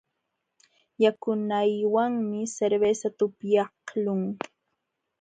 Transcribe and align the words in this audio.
Yakunaywanmi 1.03 2.39
cervezata 2.55 3.21
upyaqlun. 3.27 4.21